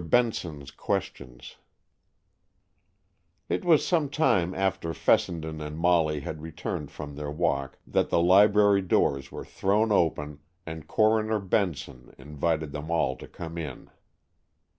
[0.00, 1.56] BENSON'S QUESTIONS
[3.50, 8.22] It was some time after Fessenden and Molly had returned from their walk that the
[8.22, 13.90] library doors were thrown open, and Coroner Benson invited them all to come in.